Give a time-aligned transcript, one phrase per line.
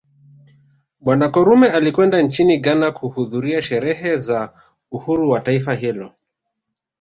[1.01, 4.53] Bwana Karume alikwenda nchini Ghana kuhudhuria sherehe za
[4.91, 6.13] uhuru wa taifa hilo